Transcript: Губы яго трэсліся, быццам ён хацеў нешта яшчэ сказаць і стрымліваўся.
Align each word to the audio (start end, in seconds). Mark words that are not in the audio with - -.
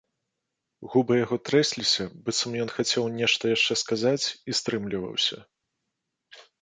Губы 0.93 1.17
яго 1.25 1.37
трэсліся, 1.49 2.03
быццам 2.23 2.51
ён 2.63 2.69
хацеў 2.77 3.05
нешта 3.19 3.43
яшчэ 3.55 3.73
сказаць 3.83 4.25
і 4.31 4.51
стрымліваўся. 4.61 5.37